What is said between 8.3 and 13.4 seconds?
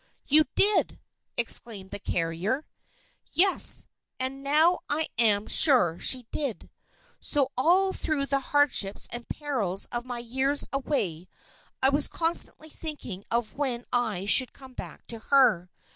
hardships and perils of my years away, I was constantly thinking